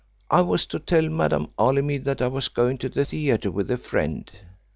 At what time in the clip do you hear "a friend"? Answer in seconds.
3.69-4.31